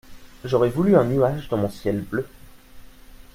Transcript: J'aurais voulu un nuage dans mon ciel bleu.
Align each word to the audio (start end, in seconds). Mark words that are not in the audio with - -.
J'aurais 0.45 0.71
voulu 0.71 0.95
un 0.95 1.03
nuage 1.03 1.47
dans 1.47 1.57
mon 1.57 1.69
ciel 1.69 2.01
bleu. 2.01 2.25